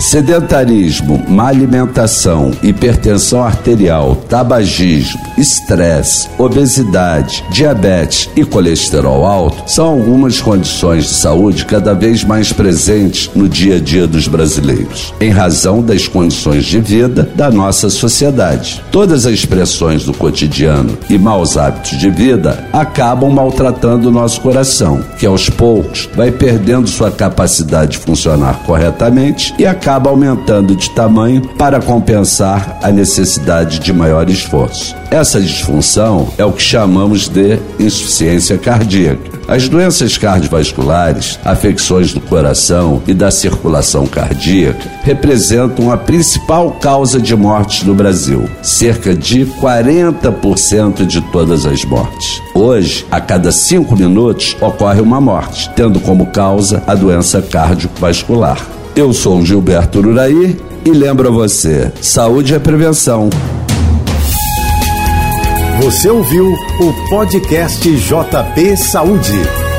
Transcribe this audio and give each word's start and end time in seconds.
Sedentarismo, 0.00 1.22
má 1.28 1.48
alimentação, 1.48 2.52
hipertensão 2.62 3.44
arterial, 3.44 4.16
tabagismo, 4.30 5.20
estresse, 5.36 6.26
obesidade, 6.38 7.44
diabetes 7.50 8.30
e 8.34 8.42
colesterol 8.42 9.26
alto 9.26 9.70
são 9.70 9.86
algumas 9.88 10.40
condições 10.40 11.04
de 11.04 11.14
saúde 11.14 11.66
cada 11.66 11.94
vez 11.94 12.24
mais 12.24 12.50
presentes 12.50 13.30
no 13.34 13.46
dia 13.46 13.76
a 13.76 13.78
dia 13.78 14.06
dos 14.06 14.26
brasileiros, 14.26 15.12
em 15.20 15.28
razão 15.28 15.82
das 15.82 16.08
condições 16.08 16.64
de 16.64 16.80
vida 16.80 17.28
da 17.34 17.50
nossa 17.50 17.90
sociedade. 17.90 18.82
Todas 18.90 19.26
as 19.26 19.34
expressões 19.34 20.04
do 20.04 20.14
cotidiano 20.14 20.96
e 21.10 21.18
maus 21.18 21.58
hábitos 21.58 21.98
de 21.98 22.08
vida 22.08 22.66
acabam 22.72 23.30
maltratando 23.30 24.08
o 24.08 24.12
nosso 24.12 24.40
coração, 24.40 25.04
que 25.18 25.26
aos 25.26 25.50
poucos 25.50 26.08
vai 26.14 26.30
perdendo 26.30 26.88
sua 26.88 27.10
capacidade 27.10 27.92
de 27.92 27.98
funcionar 27.98 28.62
corretamente 28.64 29.54
e 29.58 29.66
acaba 29.66 29.89
acaba 29.90 30.10
aumentando 30.10 30.76
de 30.76 30.88
tamanho 30.90 31.42
para 31.58 31.80
compensar 31.80 32.78
a 32.80 32.92
necessidade 32.92 33.80
de 33.80 33.92
maior 33.92 34.30
esforço. 34.30 34.94
Essa 35.10 35.40
disfunção 35.40 36.28
é 36.38 36.44
o 36.44 36.52
que 36.52 36.62
chamamos 36.62 37.28
de 37.28 37.58
insuficiência 37.76 38.56
cardíaca. 38.56 39.40
As 39.48 39.68
doenças 39.68 40.16
cardiovasculares, 40.16 41.40
afecções 41.44 42.14
do 42.14 42.20
coração 42.20 43.02
e 43.04 43.12
da 43.12 43.32
circulação 43.32 44.06
cardíaca 44.06 44.88
representam 45.02 45.90
a 45.90 45.96
principal 45.96 46.70
causa 46.70 47.20
de 47.20 47.34
mortes 47.34 47.82
no 47.82 47.92
Brasil, 47.92 48.48
cerca 48.62 49.12
de 49.12 49.44
40% 49.44 51.04
de 51.04 51.20
todas 51.32 51.66
as 51.66 51.84
mortes. 51.84 52.40
Hoje, 52.54 53.04
a 53.10 53.20
cada 53.20 53.50
cinco 53.50 53.96
minutos 53.96 54.56
ocorre 54.60 55.00
uma 55.00 55.20
morte, 55.20 55.68
tendo 55.74 55.98
como 55.98 56.26
causa 56.26 56.80
a 56.86 56.94
doença 56.94 57.42
cardiovascular. 57.42 58.79
Eu 58.94 59.12
sou 59.12 59.44
Gilberto 59.44 60.00
Uraí 60.00 60.56
e 60.84 60.90
lembro 60.90 61.28
a 61.28 61.30
você: 61.30 61.92
saúde 62.00 62.54
é 62.54 62.58
prevenção. 62.58 63.30
Você 65.82 66.10
ouviu 66.10 66.46
o 66.52 67.08
podcast 67.08 67.88
JP 67.88 68.76
Saúde. 68.76 69.69